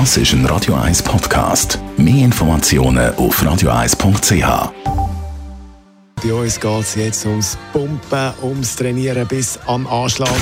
Das 0.00 0.16
ist 0.16 0.32
ein 0.32 0.44
Radio 0.46 0.74
1 0.74 1.04
Podcast. 1.04 1.78
Mehr 1.96 2.24
Informationen 2.24 3.14
auf 3.14 3.40
radio1.ch. 3.40 4.72
Bei 6.20 6.32
uns 6.34 6.58
geht 6.58 6.80
es 6.80 6.94
jetzt 6.96 7.24
ums 7.26 7.56
Pumpen, 7.72 8.32
ums 8.42 8.74
Trainieren 8.74 9.24
bis 9.28 9.56
am 9.66 9.86
Anschlag. 9.86 10.34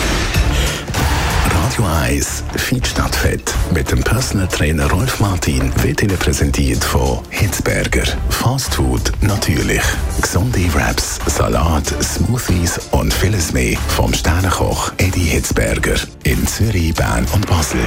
Radio 1.50 1.84
1 1.84 2.44
Fit 2.56 2.86
statt 2.86 3.14
Fett 3.14 3.54
mit 3.74 3.92
dem 3.92 4.02
Personal 4.02 4.48
Trainer 4.48 4.90
Rolf 4.90 5.20
Martin 5.20 5.70
wird 5.82 6.02
Ihnen 6.02 6.16
präsentiert 6.16 6.82
von 6.82 7.18
Hitzberger. 7.28 8.04
Fast 8.30 8.74
Food 8.76 9.12
natürlich. 9.20 9.82
Gesunde 10.22 10.72
Wraps, 10.72 11.20
Salat, 11.26 11.92
Smoothies 12.02 12.80
und 12.92 13.12
vieles 13.12 13.52
mehr 13.52 13.76
vom 13.88 14.14
Sternenkoch 14.14 14.92
Eddie 14.96 15.28
Hitzberger 15.28 15.96
in 16.22 16.46
Zürich, 16.46 16.94
Bern 16.94 17.26
und 17.34 17.46
Basel 17.46 17.86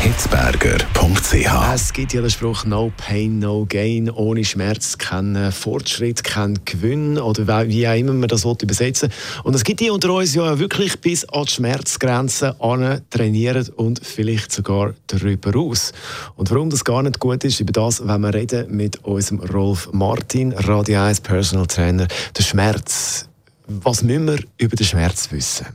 hitzberger.ch. 0.00 1.74
Es 1.74 1.92
gibt 1.92 2.14
ja 2.14 2.22
den 2.22 2.30
Spruch 2.30 2.64
No 2.64 2.90
Pain, 2.96 3.38
No 3.38 3.66
Gain. 3.68 4.08
Ohne 4.08 4.46
Schmerz 4.46 4.96
kein 4.96 5.52
Fortschritt, 5.52 6.24
kein 6.24 6.58
Gewinn 6.64 7.18
oder 7.18 7.68
wie 7.68 7.86
auch 7.86 7.94
immer 7.94 8.14
man 8.14 8.28
das 8.28 8.46
übersetzen 8.46 9.10
will. 9.10 9.42
Und 9.44 9.54
es 9.54 9.62
gibt 9.62 9.80
die 9.80 9.90
unter 9.90 10.14
uns 10.14 10.34
ja 10.34 10.58
wirklich 10.58 10.98
bis 11.00 11.28
an 11.28 11.44
die 11.44 11.52
Schmerzgrenze 11.52 12.58
an 12.60 13.02
trainieren 13.10 13.68
und 13.76 14.00
vielleicht 14.02 14.52
sogar 14.52 14.94
darüber 15.06 15.58
aus. 15.58 15.92
Und 16.34 16.50
warum 16.50 16.70
das 16.70 16.82
gar 16.82 17.02
nicht 17.02 17.18
gut 17.18 17.44
ist, 17.44 17.60
über 17.60 17.72
das 17.72 18.06
wenn 18.06 18.22
wir 18.22 18.32
reden 18.32 18.74
mit 18.74 19.04
unserem 19.04 19.40
Rolf 19.40 19.90
Martin, 19.92 20.52
Radio 20.52 21.02
1 21.02 21.20
Personal 21.20 21.66
Trainer. 21.66 22.08
Der 22.38 22.42
Schmerz. 22.42 23.28
Was 23.66 24.02
müssen 24.02 24.28
wir 24.28 24.38
über 24.56 24.76
den 24.76 24.86
Schmerz 24.86 25.30
wissen? 25.30 25.66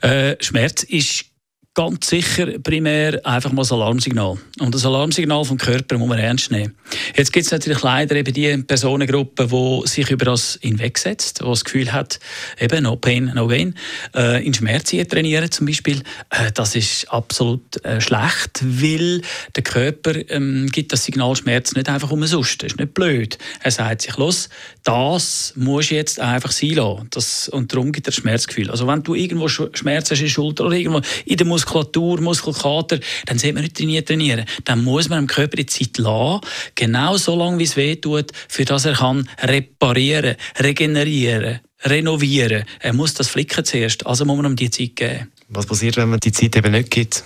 Äh, 0.00 0.36
Schmerz 0.40 0.82
ist 0.84 1.26
ganz 1.74 2.08
sicher 2.08 2.58
primär 2.60 3.20
einfach 3.26 3.50
mal 3.50 3.62
das 3.62 3.72
Alarmsignal. 3.72 4.38
Und 4.60 4.74
das 4.74 4.86
Alarmsignal 4.86 5.44
vom 5.44 5.58
Körper 5.58 5.98
muss 5.98 6.08
man 6.08 6.18
ernst 6.18 6.52
nehmen. 6.52 6.74
Jetzt 7.16 7.32
gibt 7.32 7.46
es 7.46 7.52
natürlich 7.52 7.82
leider 7.82 8.14
eben 8.14 8.32
die 8.32 8.56
Personengruppe, 8.58 9.48
die 9.48 9.88
sich 9.88 10.08
über 10.10 10.24
das 10.24 10.58
hinwegsetzt, 10.62 11.40
die 11.40 11.44
das 11.44 11.64
Gefühl 11.64 11.92
hat, 11.92 12.20
eben 12.60 12.84
no 12.84 12.94
pain, 12.94 13.32
no 13.34 13.48
gain, 13.48 13.74
äh, 14.14 14.44
in 14.46 14.54
Schmerz 14.54 14.90
trainieren 14.90 15.50
zum 15.50 15.66
Beispiel. 15.66 16.02
Äh, 16.30 16.52
das 16.52 16.76
ist 16.76 17.10
absolut 17.10 17.84
äh, 17.84 18.00
schlecht, 18.00 18.62
weil 18.62 19.22
der 19.56 19.62
Körper 19.64 20.12
ähm, 20.30 20.68
gibt 20.70 20.92
das 20.92 21.04
Signal 21.04 21.34
Schmerz 21.34 21.74
nicht 21.74 21.88
einfach 21.88 22.12
umsonst. 22.12 22.62
Das 22.62 22.72
ist 22.72 22.78
nicht 22.78 22.94
blöd. 22.94 23.36
Er 23.60 23.72
sagt 23.72 24.02
sich, 24.02 24.16
los, 24.16 24.48
das 24.84 25.52
muss 25.56 25.90
jetzt 25.90 26.20
einfach 26.20 26.52
sein 26.52 26.70
lassen. 26.70 27.08
Das, 27.10 27.48
und 27.48 27.72
darum 27.72 27.90
gibt 27.90 28.06
er 28.06 28.12
Schmerzgefühl. 28.12 28.70
Also 28.70 28.86
wenn 28.86 29.02
du 29.02 29.14
irgendwo 29.14 29.48
Schmerz 29.48 30.10
hast 30.10 30.20
in 30.20 30.26
der 30.26 30.30
Schulter 30.30 30.66
oder 30.66 30.76
irgendwo 30.76 31.00
in 31.24 31.36
der 31.36 31.46
Muskulatur, 31.64 32.20
Muskelkater, 32.20 33.00
dann 33.26 33.38
sollte 33.38 33.54
man 33.54 33.62
nicht 33.62 33.76
trainieren, 33.76 34.04
trainieren. 34.04 34.44
Dann 34.64 34.84
muss 34.84 35.08
man 35.08 35.20
dem 35.20 35.26
Körper 35.26 35.56
die 35.56 35.66
Zeit 35.66 35.98
lassen, 35.98 36.40
genau 36.74 37.16
so 37.16 37.36
lange, 37.36 37.58
wie 37.58 37.64
es 37.64 37.76
weh 37.76 37.96
tut, 37.96 38.32
für 38.48 38.64
das 38.64 38.84
er 38.84 38.94
kann 38.94 39.28
reparieren, 39.42 40.36
regenerieren, 40.60 41.60
renovieren. 41.82 42.64
Er 42.80 42.92
muss 42.92 43.14
das 43.14 43.28
flicken 43.28 43.64
zuerst, 43.64 44.06
also 44.06 44.24
muss 44.24 44.36
man 44.36 44.52
ihm 44.52 44.56
die 44.56 44.70
Zeit 44.70 44.96
geben. 44.96 45.32
Was 45.48 45.66
passiert, 45.66 45.96
wenn 45.96 46.10
man 46.10 46.20
die 46.20 46.32
Zeit 46.32 46.56
eben 46.56 46.72
nicht 46.72 46.90
gibt? 46.90 47.24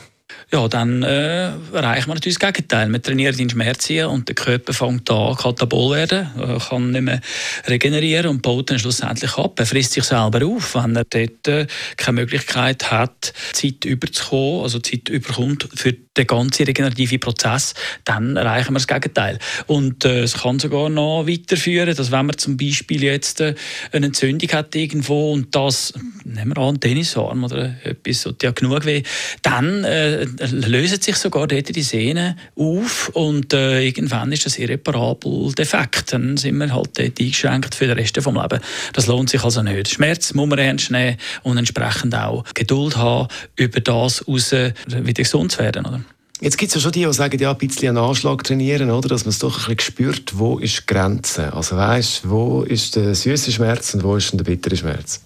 Ja, 0.50 0.66
dann 0.68 1.02
äh, 1.02 1.50
erreicht 1.72 2.06
man 2.06 2.16
natürlich 2.16 2.38
das 2.38 2.52
Gegenteil. 2.52 2.88
Man 2.88 3.02
trainiert 3.02 3.38
in 3.38 3.50
Schmerzen 3.50 4.06
und 4.06 4.28
der 4.28 4.34
Körper 4.34 4.72
fängt 4.72 5.10
an, 5.10 5.36
katabol 5.36 5.96
werden, 5.96 6.28
äh, 6.38 6.58
kann 6.58 6.90
nicht 6.90 7.02
mehr 7.02 7.20
regenerieren 7.66 8.28
und 8.28 8.42
baut 8.42 8.70
dann 8.70 8.78
schlussendlich 8.78 9.36
ab. 9.36 9.58
Er 9.58 9.66
frisst 9.66 9.92
sich 9.92 10.04
selber 10.04 10.44
auf, 10.46 10.74
wenn 10.74 10.96
er 10.96 11.04
dort 11.04 11.48
äh, 11.48 11.66
keine 11.96 12.20
Möglichkeit 12.20 12.90
hat, 12.90 13.32
Zeit 13.52 13.84
überzukommen, 13.84 14.62
also 14.62 14.78
Zeit 14.78 15.08
überkommt 15.08 15.68
für 15.74 15.92
den 15.92 16.26
ganzen 16.26 16.64
regenerativen 16.64 17.20
Prozess, 17.20 17.74
dann 18.04 18.36
erreichen 18.36 18.70
wir 18.70 18.74
das 18.74 18.86
Gegenteil. 18.86 19.38
Und 19.66 20.04
äh, 20.04 20.22
es 20.22 20.34
kann 20.34 20.58
sogar 20.58 20.88
noch 20.88 21.26
weiterführen, 21.26 21.94
dass 21.94 22.10
wenn 22.10 22.26
man 22.26 22.38
zum 22.38 22.56
Beispiel 22.56 23.02
jetzt 23.02 23.40
äh, 23.40 23.54
eine 23.92 24.06
Entzündung 24.06 24.50
hat 24.50 24.74
irgendwo 24.74 25.32
und 25.32 25.54
das, 25.54 25.94
nehmen 26.34 26.56
wir 26.56 26.62
an, 26.62 26.80
Tennisarm 26.80 27.44
oder 27.44 27.74
etwas, 27.84 28.26
und 28.26 28.42
ja 28.42 28.50
genug 28.50 28.84
weh, 28.84 29.02
dann 29.42 29.84
äh, 29.84 30.24
lösen 30.24 31.00
sich 31.00 31.16
sogar 31.16 31.46
dort 31.46 31.74
die 31.74 31.82
Sehnen 31.82 32.38
auf 32.56 33.10
und 33.14 33.52
äh, 33.52 33.82
irgendwann 33.82 34.32
ist 34.32 34.46
das 34.46 34.58
irreparabel 34.58 35.52
defekt. 35.52 36.12
Dann 36.12 36.36
sind 36.36 36.58
wir 36.58 36.72
halt 36.72 36.98
dort 36.98 37.20
eingeschränkt 37.20 37.74
für 37.74 37.86
den 37.86 37.98
Rest 37.98 38.16
des 38.16 38.26
Lebens. 38.26 38.60
Das 38.92 39.06
lohnt 39.06 39.30
sich 39.30 39.42
also 39.42 39.62
nicht. 39.62 39.88
Schmerz 39.88 40.34
muss 40.34 40.48
man 40.48 40.58
ernst 40.58 40.90
nehmen 40.90 41.16
und 41.42 41.58
entsprechend 41.58 42.14
auch 42.14 42.44
Geduld 42.54 42.96
haben, 42.96 43.28
über 43.56 43.80
das 43.80 44.26
raus 44.26 44.52
wieder 44.52 45.12
gesund 45.12 45.52
zu 45.52 45.58
werden. 45.58 45.86
Oder? 45.86 46.00
Jetzt 46.40 46.56
gibt 46.56 46.68
es 46.68 46.76
ja 46.76 46.80
schon 46.80 46.92
die, 46.92 47.04
die 47.04 47.12
sagen, 47.12 47.36
ja, 47.40 47.50
ein 47.50 47.58
bisschen 47.58 47.88
einen 47.88 47.98
Anschlag 47.98 48.44
trainieren, 48.44 48.90
oder? 48.90 49.08
dass 49.08 49.24
man 49.24 49.30
es 49.30 49.40
doch 49.40 49.68
ein 49.68 49.74
bisschen 49.74 49.92
spürt, 49.92 50.38
wo 50.38 50.58
ist 50.58 50.82
die 50.82 50.86
Grenze. 50.86 51.52
Also 51.52 51.76
weißt, 51.76 52.30
wo 52.30 52.62
ist 52.62 52.94
der 52.94 53.14
süße 53.16 53.50
Schmerz 53.50 53.94
und 53.94 54.04
wo 54.04 54.14
ist 54.14 54.32
der 54.32 54.44
bittere 54.44 54.76
Schmerz? 54.76 55.20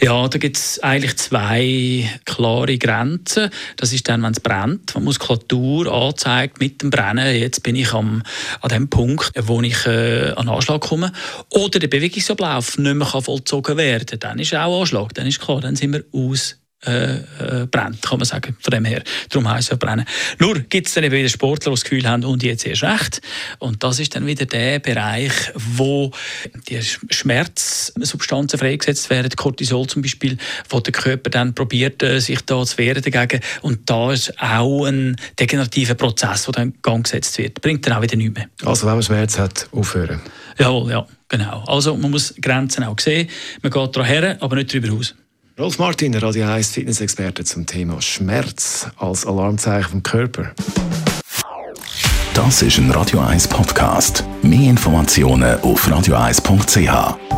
Ja, 0.00 0.28
da 0.28 0.38
gibt 0.38 0.56
es 0.56 0.82
eigentlich 0.82 1.16
zwei 1.16 2.10
klare 2.24 2.76
Grenzen. 2.76 3.50
Das 3.76 3.92
ist 3.92 4.08
dann, 4.08 4.22
wenn 4.22 4.32
es 4.32 4.40
brennt, 4.40 4.94
wenn 4.94 5.04
Muskulatur 5.04 5.90
anzeigt 5.90 6.60
mit 6.60 6.82
dem 6.82 6.90
Brennen, 6.90 7.34
jetzt 7.36 7.62
bin 7.62 7.76
ich 7.76 7.92
am, 7.92 8.22
an 8.60 8.68
dem 8.68 8.88
Punkt, 8.88 9.32
wo 9.36 9.62
ich 9.62 9.86
äh, 9.86 10.32
an 10.36 10.48
Anschlag 10.48 10.82
komme. 10.82 11.12
Oder 11.50 11.78
der 11.78 11.88
Bewegungsablauf 11.88 12.78
nicht 12.78 12.94
mehr 12.94 13.06
vollzogen 13.06 13.76
werden 13.76 14.06
kann. 14.06 14.18
Dann 14.20 14.38
ist 14.38 14.54
auch 14.54 14.80
Anschlag, 14.80 15.14
dann 15.14 15.26
ist 15.26 15.40
klar, 15.40 15.60
dann 15.60 15.76
sind 15.76 15.92
wir 15.92 16.04
aus 16.12 16.56
äh, 16.84 17.16
äh, 17.16 17.66
brennt, 17.70 18.02
kann 18.02 18.18
man 18.18 18.26
sagen, 18.26 18.56
von 18.60 18.70
dem 18.70 18.84
her. 18.84 19.02
Darum 19.30 19.50
heisst 19.50 19.72
es 19.72 19.78
brennen. 19.78 20.04
Nur 20.38 20.60
gibt 20.60 20.88
es 20.88 20.94
dann 20.94 21.04
eben 21.04 21.14
wieder 21.14 21.28
Sportler, 21.28 21.70
die 21.70 21.74
das 21.76 21.84
Gefühl 21.84 22.08
haben, 22.08 22.24
und 22.24 22.42
jetzt 22.42 22.66
erst 22.66 22.82
recht. 22.82 23.22
Und 23.58 23.82
das 23.82 23.98
ist 23.98 24.14
dann 24.14 24.26
wieder 24.26 24.44
der 24.44 24.78
Bereich, 24.78 25.32
wo 25.54 26.10
die 26.68 26.80
Schmerzsubstanzen 26.82 28.58
freigesetzt 28.58 29.08
werden, 29.10 29.30
Cortisol 29.36 29.86
zum 29.86 30.02
Beispiel, 30.02 30.36
wo 30.68 30.80
der 30.80 30.92
Körper 30.92 31.30
dann 31.30 31.54
probiert, 31.54 32.02
äh, 32.02 32.20
sich 32.20 32.42
da 32.42 32.62
zu 32.64 32.78
wehren 32.78 33.02
dagegen. 33.02 33.40
Und 33.62 33.88
da 33.88 34.12
ist 34.12 34.38
auch 34.40 34.84
ein 34.84 35.16
degenerativer 35.40 35.94
Prozess, 35.94 36.44
der 36.44 36.52
dann 36.52 36.68
in 36.68 36.74
Gang 36.82 37.04
gesetzt 37.04 37.38
wird. 37.38 37.60
Bringt 37.62 37.86
dann 37.86 37.94
auch 37.94 38.02
wieder 38.02 38.16
nichts 38.16 38.34
mehr. 38.34 38.48
Also 38.64 38.86
wenn 38.86 38.94
man 38.94 39.02
Schmerz 39.02 39.38
hat, 39.38 39.68
aufhören? 39.72 40.20
Jawohl, 40.58 40.90
ja, 40.90 41.06
genau. 41.28 41.64
Also 41.66 41.96
man 41.96 42.10
muss 42.10 42.34
Grenzen 42.40 42.84
auch 42.84 42.98
sehen. 42.98 43.28
Man 43.62 43.72
geht 43.72 43.96
daran 43.96 44.08
her, 44.08 44.36
aber 44.40 44.56
nicht 44.56 44.72
darüber 44.72 44.88
hinaus. 44.88 45.14
Rolf 45.58 45.78
Martin, 45.78 46.14
Radio 46.14 46.46
1 46.46 46.70
Fitnessexperte 46.70 47.42
zum 47.42 47.64
Thema 47.64 48.02
Schmerz 48.02 48.88
als 48.98 49.26
Alarmzeichen 49.26 49.90
vom 49.90 50.02
Körper. 50.02 50.52
Das 52.34 52.60
ist 52.60 52.76
ein 52.76 52.90
Radio 52.90 53.20
1 53.20 53.48
Podcast. 53.48 54.22
Mehr 54.42 54.68
Informationen 54.68 55.58
auf 55.60 55.88
radio1.ch. 55.88 57.35